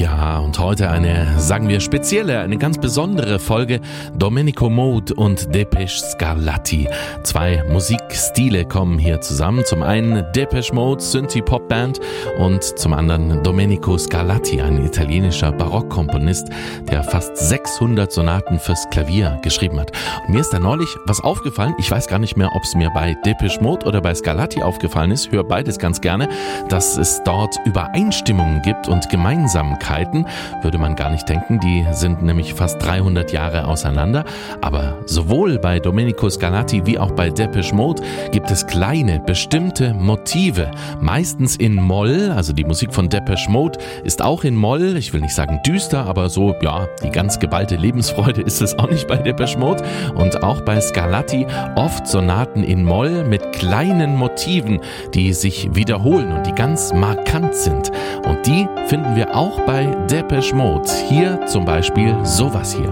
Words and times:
ja, 0.00 0.38
und 0.38 0.58
heute 0.58 0.88
eine, 0.88 1.38
sagen 1.38 1.68
wir, 1.68 1.78
spezielle, 1.80 2.40
eine 2.40 2.56
ganz 2.56 2.78
besondere 2.78 3.38
Folge 3.38 3.80
Domenico 4.16 4.70
Mode 4.70 5.12
und 5.12 5.54
Depeche 5.54 6.00
Scarlatti. 6.00 6.88
Zwei 7.22 7.62
Musikstile 7.68 8.64
kommen 8.64 8.98
hier 8.98 9.20
zusammen. 9.20 9.62
Zum 9.66 9.82
einen 9.82 10.24
Depeche 10.34 10.74
Mode, 10.74 11.02
Synthie-Pop-Band 11.02 12.00
und 12.38 12.64
zum 12.64 12.94
anderen 12.94 13.42
Domenico 13.42 13.98
Scarlatti, 13.98 14.62
ein 14.62 14.82
italienischer 14.86 15.52
Barockkomponist, 15.52 16.48
der 16.90 17.04
fast 17.04 17.36
600 17.36 18.10
Sonaten 18.10 18.58
fürs 18.58 18.88
Klavier 18.88 19.38
geschrieben 19.42 19.78
hat. 19.78 19.92
Und 20.26 20.32
mir 20.32 20.40
ist 20.40 20.54
da 20.54 20.58
neulich 20.58 20.88
was 21.04 21.20
aufgefallen. 21.20 21.74
Ich 21.78 21.90
weiß 21.90 22.06
gar 22.06 22.18
nicht 22.18 22.38
mehr, 22.38 22.48
ob 22.54 22.62
es 22.62 22.74
mir 22.74 22.88
bei 22.94 23.14
Depeche 23.26 23.60
Mode 23.62 23.84
oder 23.84 24.00
bei 24.00 24.14
Scarlatti 24.14 24.62
aufgefallen 24.62 25.10
ist. 25.10 25.30
Hör 25.30 25.44
beides 25.44 25.78
ganz 25.78 26.00
gerne, 26.00 26.30
dass 26.70 26.96
es 26.96 27.20
dort 27.24 27.54
Übereinstimmungen 27.66 28.62
gibt 28.62 28.88
und 28.88 29.10
Gemeinsamkeiten 29.10 29.89
Ähnlichkeiten, 29.90 30.26
würde 30.62 30.78
man 30.78 30.96
gar 30.96 31.10
nicht 31.10 31.28
denken, 31.28 31.60
die 31.60 31.86
sind 31.92 32.22
nämlich 32.22 32.54
fast 32.54 32.82
300 32.84 33.32
Jahre 33.32 33.66
auseinander, 33.66 34.24
aber 34.60 34.98
sowohl 35.06 35.58
bei 35.58 35.80
Domenico 35.80 36.28
Scarlatti 36.28 36.86
wie 36.86 36.98
auch 36.98 37.12
bei 37.12 37.30
Depeche 37.30 37.74
Mode 37.74 38.02
gibt 38.30 38.50
es 38.50 38.66
kleine, 38.66 39.20
bestimmte 39.20 39.94
Motive, 39.94 40.70
meistens 41.00 41.56
in 41.56 41.74
Moll, 41.76 42.32
also 42.34 42.52
die 42.52 42.64
Musik 42.64 42.94
von 42.94 43.08
Depeche 43.08 43.50
Mode 43.50 43.78
ist 44.04 44.22
auch 44.22 44.44
in 44.44 44.54
Moll, 44.54 44.96
ich 44.96 45.12
will 45.12 45.20
nicht 45.20 45.34
sagen 45.34 45.60
düster, 45.66 46.06
aber 46.06 46.28
so, 46.28 46.54
ja, 46.62 46.86
die 47.02 47.10
ganz 47.10 47.38
geballte 47.38 47.76
Lebensfreude 47.76 48.42
ist 48.42 48.62
es 48.62 48.78
auch 48.78 48.90
nicht 48.90 49.08
bei 49.08 49.16
Depeche 49.16 49.58
Mode. 49.58 49.82
Und 50.14 50.42
auch 50.42 50.60
bei 50.62 50.80
Scarlatti 50.80 51.46
oft 51.76 52.06
Sonaten 52.06 52.62
in 52.62 52.84
Moll 52.84 53.24
mit 53.24 53.52
kleinen 53.52 54.16
Motiven, 54.16 54.80
die 55.14 55.32
sich 55.32 55.74
wiederholen 55.74 56.32
und 56.32 56.46
die 56.46 56.52
ganz 56.52 56.92
markant 56.92 57.54
sind. 57.54 57.90
Und 58.26 58.46
die 58.46 58.68
finden 58.86 59.16
wir 59.16 59.34
auch 59.34 59.60
bei 59.60 59.79
bei 59.80 59.86
Depeche 60.06 60.54
Mode. 60.54 60.90
Hier 61.08 61.40
zum 61.46 61.64
Beispiel 61.64 62.14
sowas 62.22 62.74
hier. 62.74 62.90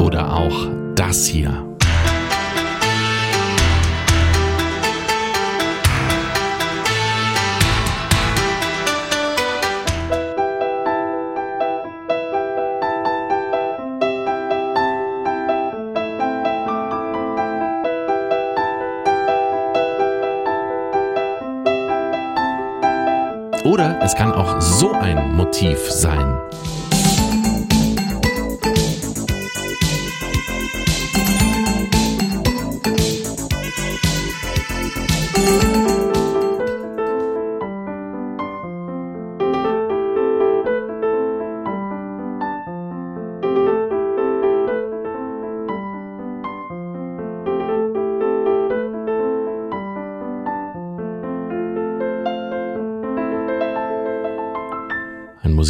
Oder 0.00 0.32
auch 0.34 0.68
das 0.94 1.26
hier. 1.26 1.65
Es 24.06 24.14
kann 24.14 24.32
auch 24.32 24.60
so 24.60 24.92
ein 24.92 25.34
Motiv 25.34 25.90
sein. 25.90 26.38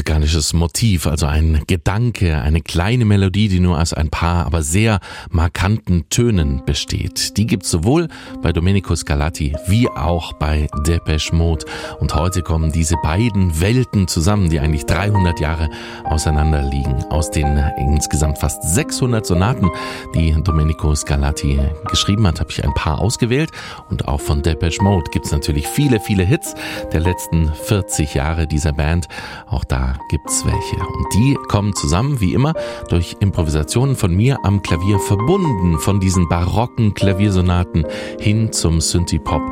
Musikalisches 0.06 0.52
Motiv, 0.52 1.08
also 1.08 1.26
ein 1.26 1.64
Gedanke, 1.66 2.38
eine 2.38 2.60
kleine 2.60 3.04
Melodie, 3.04 3.48
die 3.48 3.58
nur 3.58 3.80
aus 3.80 3.92
ein 3.92 4.08
paar, 4.08 4.46
aber 4.46 4.62
sehr 4.62 5.00
markanten 5.30 6.08
Tönen 6.10 6.62
besteht. 6.64 7.36
Die 7.36 7.44
gibt 7.44 7.64
es 7.64 7.72
sowohl 7.72 8.06
bei 8.40 8.52
Domenico 8.52 8.94
Scarlatti 8.94 9.56
wie 9.66 9.88
auch 9.88 10.32
bei 10.34 10.68
Depeche 10.86 11.34
Mode. 11.34 11.66
Und 11.98 12.14
heute 12.14 12.42
kommen 12.42 12.70
diese 12.70 12.94
beiden 13.02 13.60
Welten 13.60 14.06
zusammen, 14.06 14.48
die 14.48 14.60
eigentlich 14.60 14.86
300 14.86 15.40
Jahre 15.40 15.70
auseinander 16.04 16.62
liegen. 16.62 17.02
Aus 17.10 17.32
den 17.32 17.58
insgesamt 17.76 18.38
fast 18.38 18.62
600 18.62 19.26
Sonaten, 19.26 19.68
die 20.14 20.36
Domenico 20.40 20.94
Scarlatti 20.94 21.58
geschrieben 21.88 22.28
hat, 22.28 22.38
habe 22.38 22.52
ich 22.52 22.62
ein 22.62 22.74
paar 22.74 23.00
ausgewählt. 23.00 23.50
Und 23.90 24.06
auch 24.06 24.20
von 24.20 24.42
Depeche 24.42 24.84
Mode 24.84 25.10
gibt 25.10 25.26
es 25.26 25.32
natürlich 25.32 25.66
viele, 25.66 25.98
viele 25.98 26.22
Hits 26.22 26.54
der 26.92 27.00
letzten 27.00 27.52
40 27.52 28.14
Jahre 28.14 28.46
dieser 28.46 28.72
Band. 28.72 29.08
Auch 29.48 29.64
da 29.64 29.95
da 29.96 30.04
gibt's 30.08 30.44
welche. 30.44 30.76
Und 30.76 31.14
die 31.14 31.36
kommen 31.48 31.74
zusammen, 31.74 32.20
wie 32.20 32.34
immer, 32.34 32.54
durch 32.88 33.16
Improvisationen 33.20 33.96
von 33.96 34.14
mir 34.14 34.38
am 34.44 34.62
Klavier 34.62 34.98
verbunden 34.98 35.78
von 35.78 36.00
diesen 36.00 36.28
barocken 36.28 36.94
Klaviersonaten 36.94 37.86
hin 38.20 38.52
zum 38.52 38.80
Synthie-Pop 38.80 39.42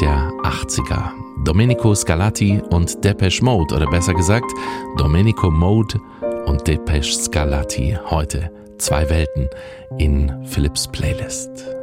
der 0.00 0.32
80er. 0.42 1.10
Domenico 1.44 1.94
Scarlatti 1.94 2.60
und 2.70 3.04
Depeche 3.04 3.44
Mode, 3.44 3.74
oder 3.74 3.86
besser 3.86 4.14
gesagt, 4.14 4.50
Domenico 4.96 5.50
Mode 5.50 6.00
und 6.46 6.66
Depeche 6.66 7.12
Scarlatti. 7.14 7.96
Heute 8.10 8.50
zwei 8.78 9.08
Welten 9.08 9.48
in 9.98 10.32
Philips 10.44 10.88
Playlist. 10.88 11.77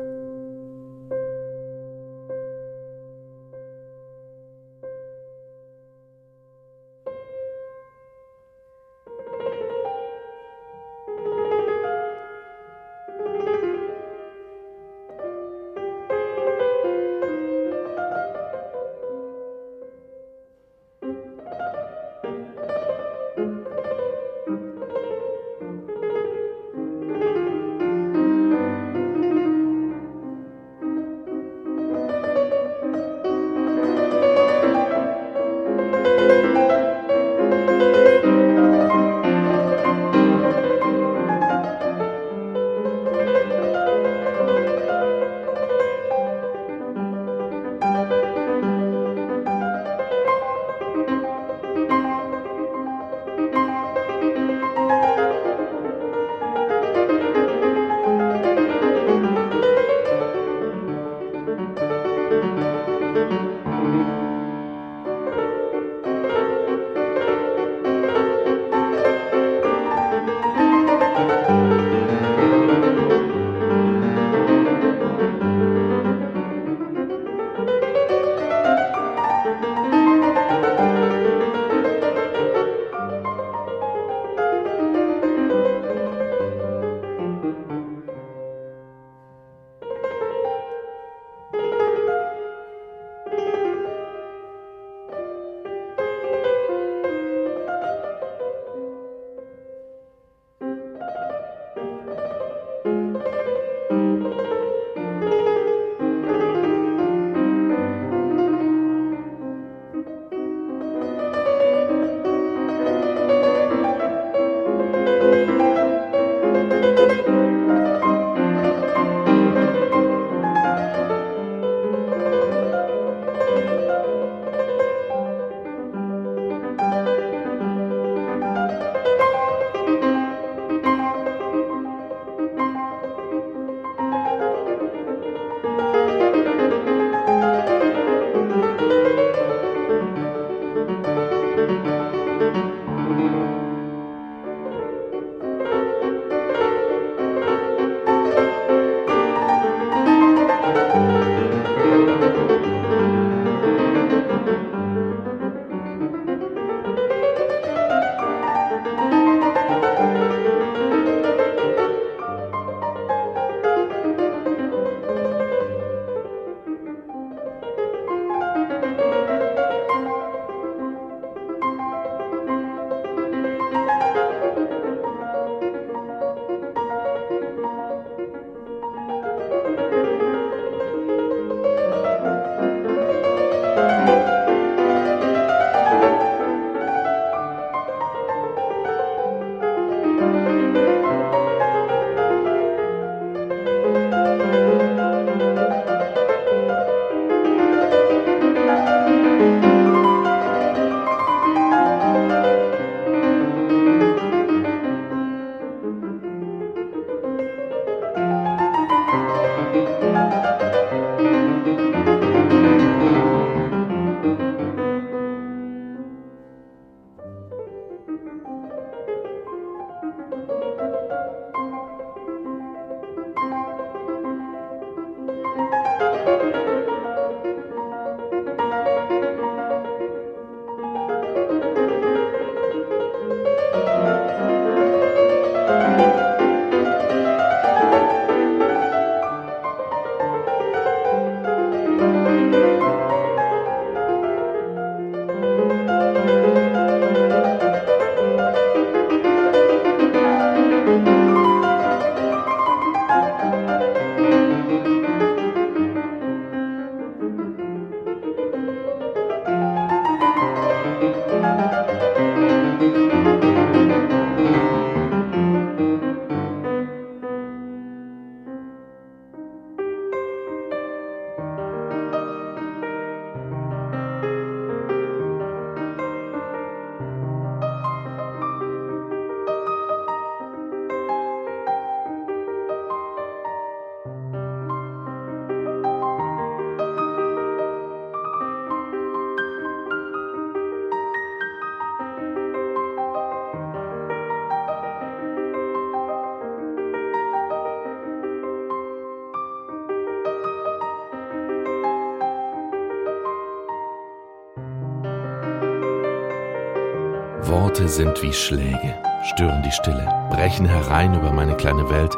Worte 307.48 307.88
sind 307.88 308.22
wie 308.24 308.34
Schläge, 308.34 308.96
stören 309.24 309.62
die 309.62 309.72
Stille, 309.72 310.08
brechen 310.32 310.66
herein 310.66 311.14
über 311.14 311.32
meine 311.32 311.56
kleine 311.56 311.88
Welt. 311.92 312.12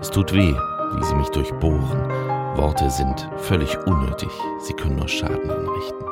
Es 0.00 0.08
tut 0.08 0.32
weh, 0.32 0.54
wie 0.54 1.04
sie 1.04 1.14
mich 1.16 1.28
durchbohren. 1.30 2.08
Worte 2.56 2.88
sind 2.88 3.28
völlig 3.38 3.76
unnötig, 3.86 4.30
sie 4.60 4.74
können 4.74 4.96
nur 4.96 5.08
Schaden 5.08 5.50
anrichten. 5.50 6.07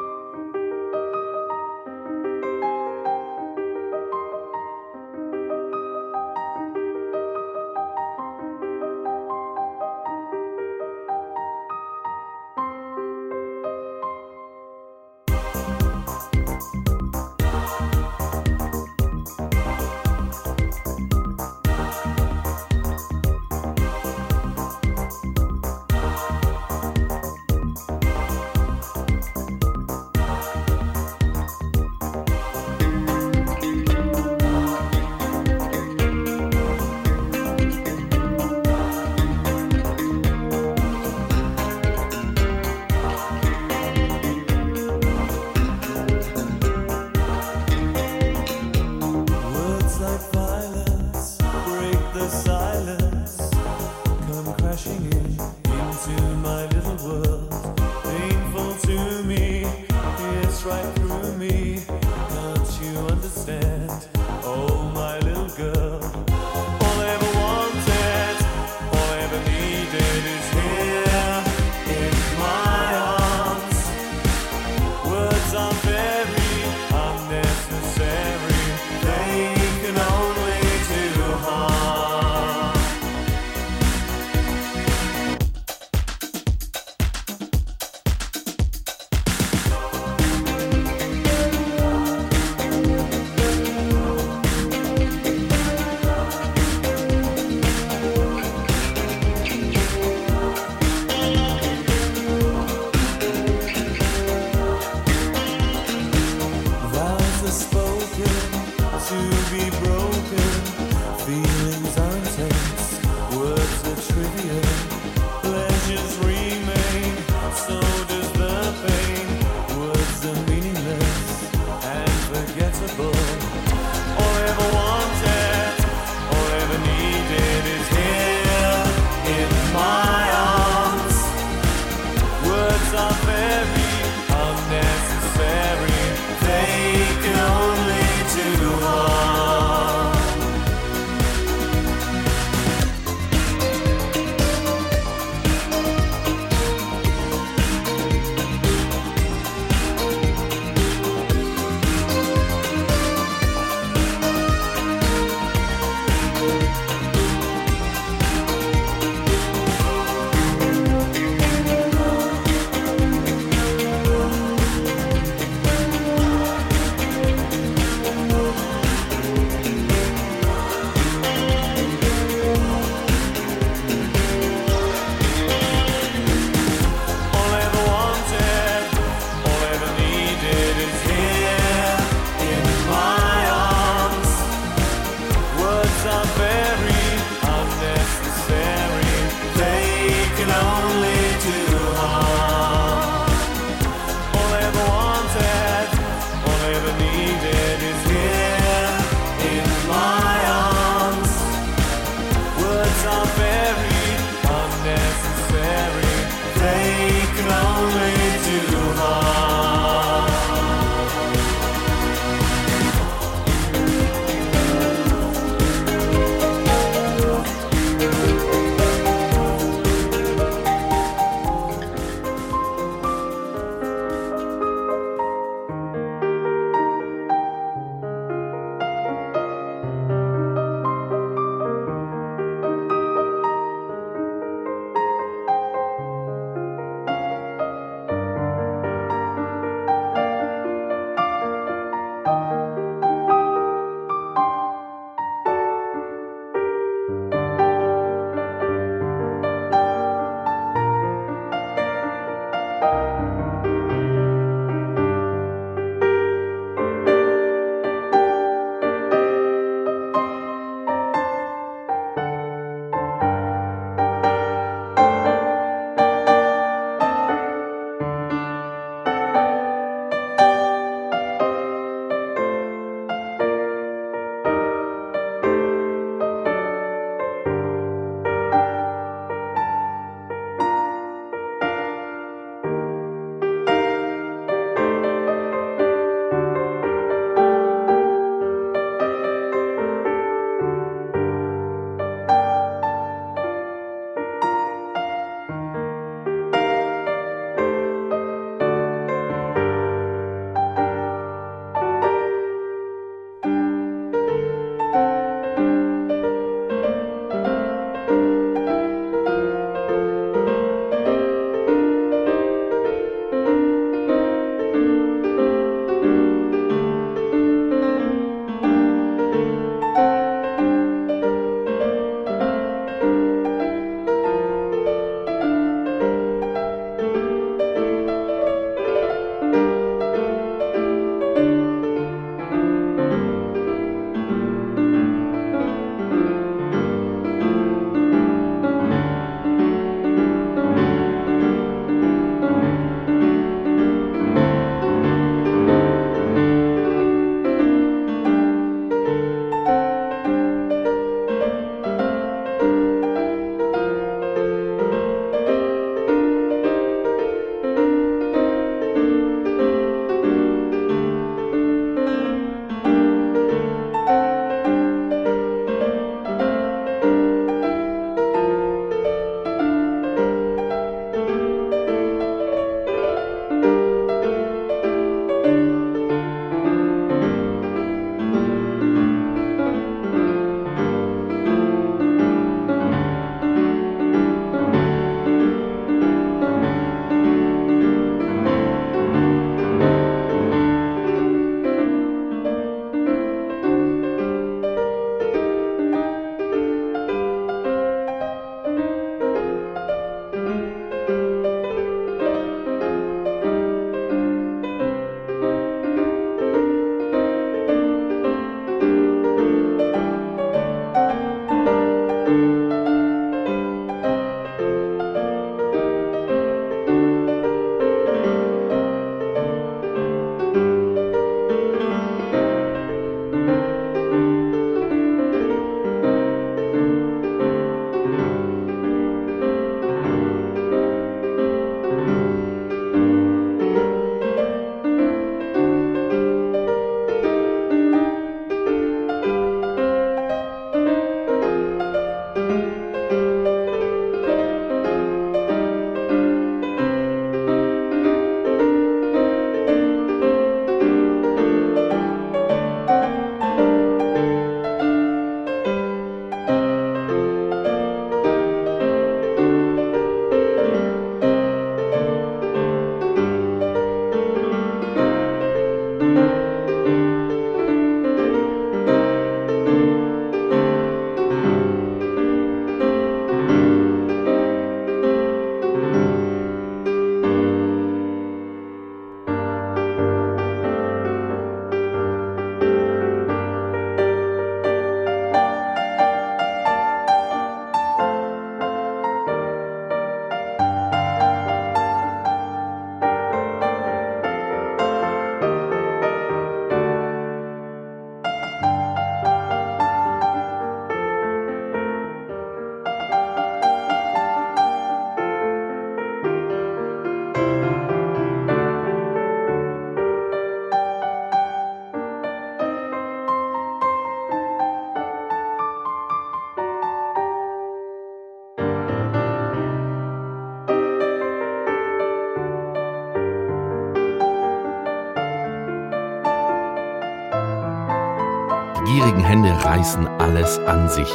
Reißen 529.87 530.09
alles 530.18 530.59
an 530.66 530.88
sich. 530.88 531.09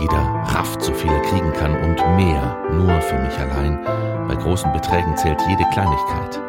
Jeder 0.00 0.42
rafft, 0.46 0.82
so 0.82 0.92
viel 0.92 1.10
er 1.10 1.22
kriegen 1.22 1.52
kann 1.52 1.72
und 1.76 1.96
mehr, 2.16 2.58
nur 2.72 3.00
für 3.00 3.18
mich 3.18 3.38
allein. 3.38 3.78
Bei 4.26 4.34
großen 4.34 4.72
Beträgen 4.72 5.16
zählt 5.16 5.40
jede 5.48 5.64
Kleinigkeit. 5.72 6.45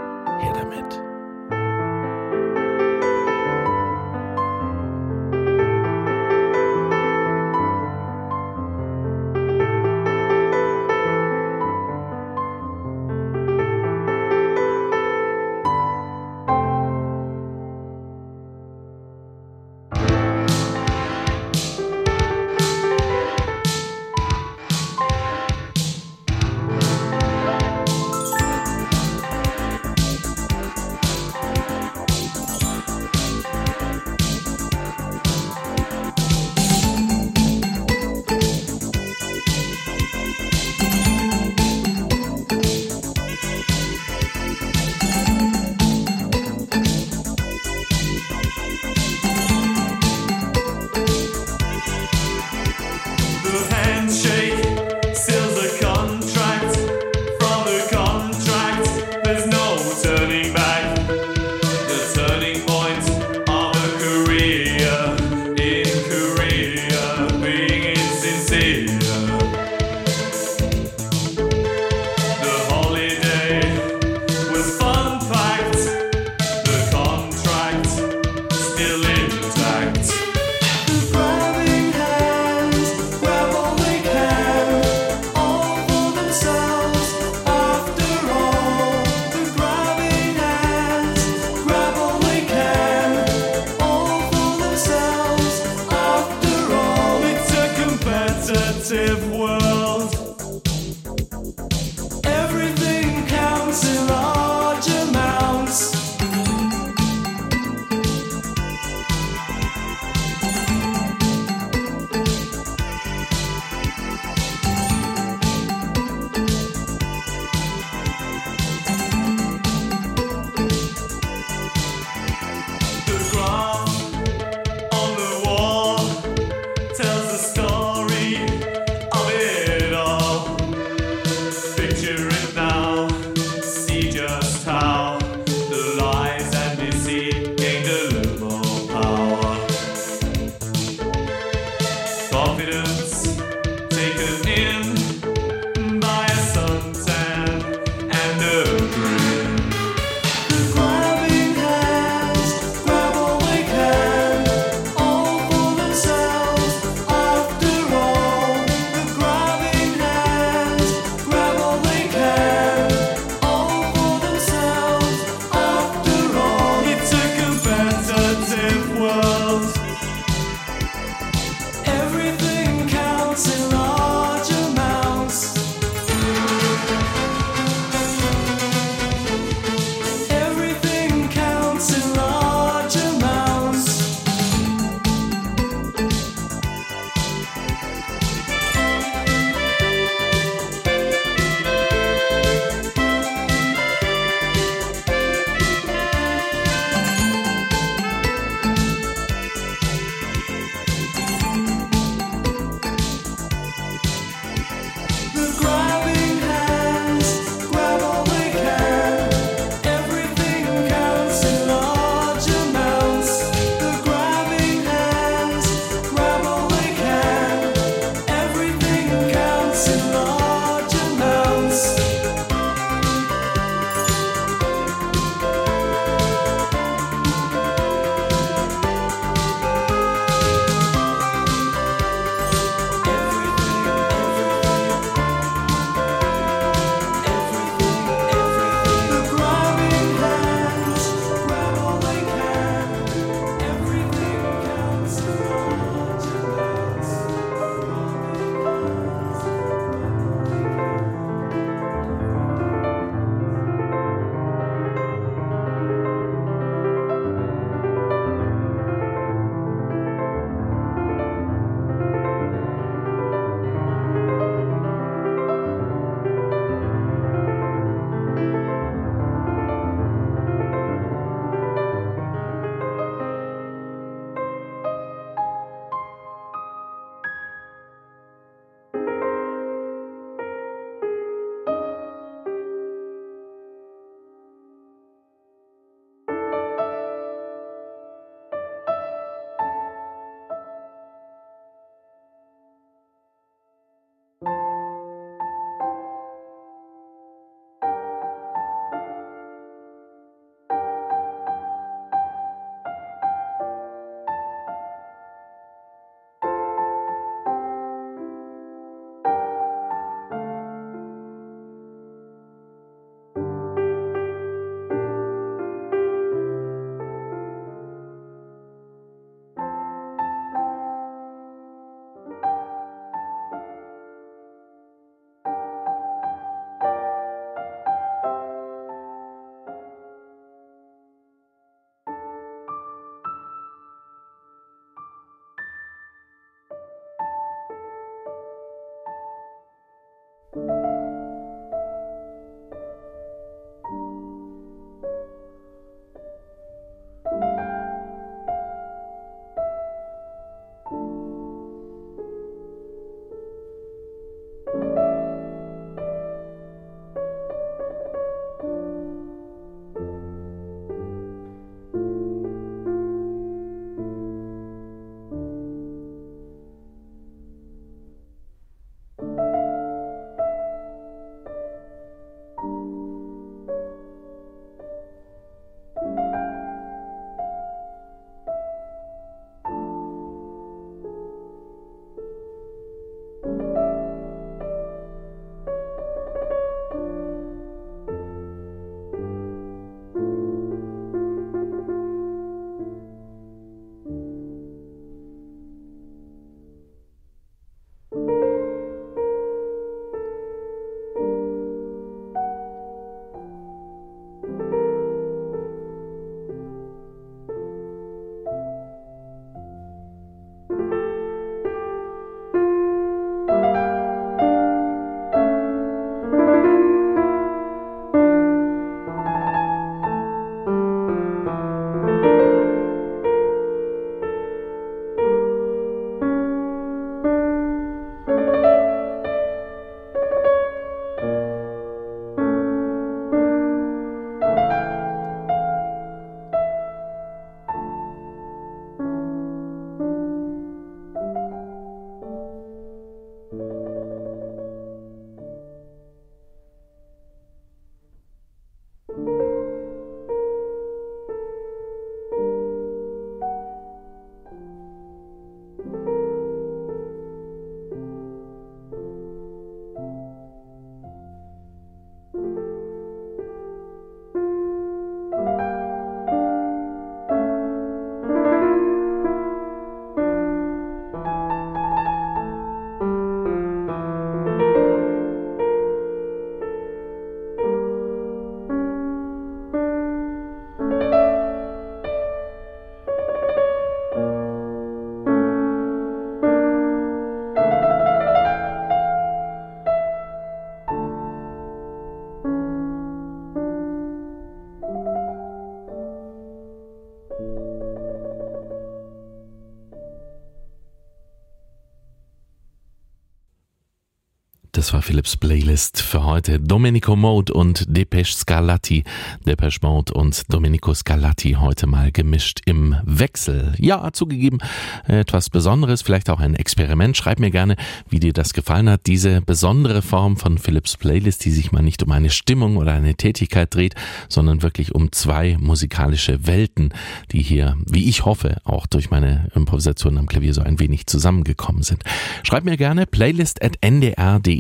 Das 504.78 504.94
war 504.94 505.02
Philips 505.02 505.36
Playlist 505.36 506.04
für 506.04 506.24
heute. 506.24 506.60
Domenico 506.60 507.16
Mode 507.16 507.52
und 507.52 507.86
Depeche 507.88 508.32
Scarlatti. 508.32 509.04
Depeche 509.44 509.80
Mode 509.82 510.13
und 510.13 510.44
Domenico 510.54 510.94
Scarlatti 510.94 511.54
heute 511.54 511.88
mal 511.88 512.12
gemischt 512.12 512.60
im 512.66 512.96
Wechsel. 513.04 513.74
Ja, 513.80 514.13
zugegeben, 514.13 514.60
etwas 515.08 515.50
Besonderes, 515.50 516.04
vielleicht 516.04 516.30
auch 516.30 516.40
ein 516.40 516.54
Experiment. 516.54 517.18
Schreib 517.18 517.40
mir 517.40 517.50
gerne, 517.50 517.76
wie 518.08 518.20
dir 518.20 518.34
das 518.34 518.54
gefallen 518.54 518.88
hat. 518.88 519.08
Diese 519.08 519.42
besondere 519.42 520.04
Form 520.04 520.38
von 520.38 520.60
Philips 520.60 520.96
Playlist, 520.96 521.44
die 521.46 521.52
sich 521.52 521.72
mal 521.72 521.82
nicht 521.82 522.04
um 522.04 522.12
eine 522.12 522.30
Stimmung 522.30 522.78
oder 522.78 522.94
eine 522.94 523.16
Tätigkeit 523.16 523.74
dreht, 523.74 523.96
sondern 524.30 524.62
wirklich 524.62 524.94
um 524.94 525.12
zwei 525.12 525.58
musikalische 525.60 526.46
Welten, 526.46 526.94
die 527.32 527.42
hier, 527.42 527.76
wie 527.88 528.08
ich 528.08 528.26
hoffe, 528.26 528.58
auch 528.63 528.86
durch 528.86 529.10
meine 529.10 529.50
Improvisation 529.56 530.20
am 530.20 530.28
Klavier 530.28 530.54
so 530.54 530.62
ein 530.62 530.80
wenig 530.80 531.08
zusammengekommen 531.08 531.82
sind. 531.82 532.04
Schreib 532.44 532.63
mir 532.63 532.78
gerne 532.78 533.08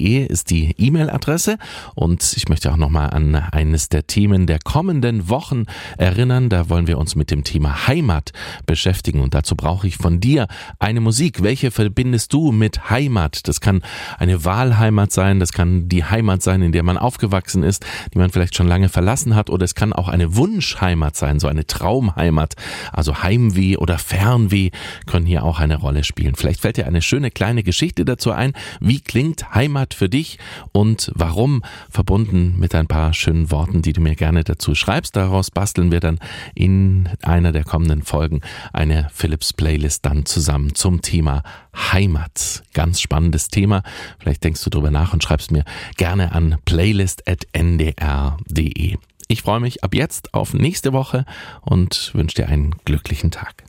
playlist.ndr.de 0.07 0.25
ist 0.25 0.49
die 0.49 0.73
E-Mail-Adresse. 0.77 1.57
Und 1.95 2.33
ich 2.35 2.49
möchte 2.49 2.71
auch 2.71 2.77
nochmal 2.77 3.09
an 3.09 3.35
eines 3.35 3.89
der 3.89 4.07
Themen 4.07 4.47
der 4.47 4.59
kommenden 4.59 5.29
Wochen 5.29 5.65
erinnern. 5.97 6.49
Da 6.49 6.69
wollen 6.69 6.87
wir 6.87 6.97
uns 6.97 7.15
mit 7.15 7.31
dem 7.31 7.43
Thema 7.43 7.87
Heimat 7.87 8.31
beschäftigen. 8.65 9.21
Und 9.21 9.33
dazu 9.33 9.55
brauche 9.55 9.87
ich 9.87 9.97
von 9.97 10.19
dir 10.19 10.47
eine 10.79 11.01
Musik. 11.01 11.43
Welche 11.43 11.71
verbindest 11.71 12.33
du 12.33 12.51
mit 12.51 12.89
Heimat? 12.89 13.47
Das 13.47 13.61
kann 13.61 13.81
eine 14.17 14.45
Wahlheimat 14.45 15.11
sein. 15.11 15.39
Das 15.39 15.51
kann 15.51 15.89
die 15.89 16.03
Heimat 16.03 16.41
sein, 16.41 16.61
in 16.61 16.71
der 16.71 16.83
man 16.83 16.97
aufgewachsen 16.97 17.63
ist, 17.63 17.85
die 18.13 18.17
man 18.17 18.29
vielleicht 18.29 18.55
schon 18.55 18.67
lange 18.67 18.89
verlassen 18.89 19.35
hat. 19.35 19.49
Oder 19.49 19.65
es 19.65 19.75
kann 19.75 19.93
auch 19.93 20.07
eine 20.07 20.35
Wunschheimat 20.35 21.15
sein, 21.15 21.39
so 21.39 21.47
eine 21.47 21.67
Traumheimat. 21.67 22.55
Also 22.93 23.23
Heimweh 23.23 23.77
oder 23.77 23.97
Fernweh 23.97 24.71
können 25.05 25.25
hier 25.25 25.43
auch 25.43 25.59
eine 25.59 25.77
Rolle 25.77 26.03
spielen. 26.03 26.35
Vielleicht 26.35 26.61
fällt 26.61 26.77
dir 26.77 26.87
eine 26.87 27.01
schöne 27.01 27.31
kleine 27.31 27.63
Geschichte 27.63 28.05
dazu 28.05 28.31
ein. 28.31 28.53
Wie 28.79 29.01
klingt 29.01 29.53
Heimat 29.53 29.96
für 29.97 30.09
dich 30.09 30.37
und 30.71 31.11
warum, 31.15 31.63
verbunden 31.89 32.55
mit 32.57 32.75
ein 32.75 32.87
paar 32.87 33.13
schönen 33.13 33.51
Worten, 33.51 33.81
die 33.81 33.93
du 33.93 34.01
mir 34.01 34.15
gerne 34.15 34.43
dazu 34.43 34.75
schreibst. 34.75 35.15
Daraus 35.15 35.51
basteln 35.51 35.91
wir 35.91 35.99
dann 35.99 36.19
in 36.55 37.09
einer 37.23 37.51
der 37.51 37.63
kommenden 37.63 38.03
Folgen 38.03 38.41
eine 38.73 39.09
Philips 39.13 39.53
Playlist 39.53 40.05
dann 40.05 40.25
zusammen 40.25 40.75
zum 40.75 41.01
Thema 41.01 41.43
Heimat. 41.91 42.63
Ganz 42.73 43.01
spannendes 43.01 43.49
Thema. 43.49 43.83
Vielleicht 44.19 44.43
denkst 44.43 44.63
du 44.63 44.69
drüber 44.69 44.91
nach 44.91 45.13
und 45.13 45.23
schreibst 45.23 45.51
mir 45.51 45.63
gerne 45.97 46.31
an 46.31 46.57
playlist.ndr.de. 46.65 48.97
Ich 49.29 49.41
freue 49.41 49.59
mich 49.59 49.83
ab 49.83 49.93
jetzt 49.93 50.33
auf 50.33 50.53
nächste 50.53 50.93
Woche 50.93 51.25
und 51.61 52.11
wünsche 52.13 52.35
dir 52.35 52.47
einen 52.47 52.75
glücklichen 52.85 53.31
Tag. 53.31 53.66